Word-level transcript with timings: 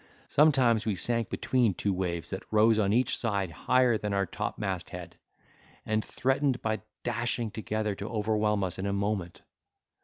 Sometimes 0.29 0.83
we 0.83 0.95
sank 0.95 1.29
between 1.29 1.75
two 1.75 1.93
waves 1.93 2.31
that 2.31 2.41
rose 2.49 2.79
on 2.79 2.91
each 2.91 3.15
side 3.15 3.51
higher 3.51 3.99
than 3.99 4.15
our 4.15 4.25
topmast 4.25 4.89
head, 4.89 5.15
and 5.85 6.03
threatened 6.03 6.59
by 6.59 6.81
dashing 7.03 7.51
together 7.51 7.93
to 7.93 8.09
overwhelm 8.09 8.63
us 8.63 8.79
in 8.79 8.87
a 8.87 8.93
moment! 8.93 9.43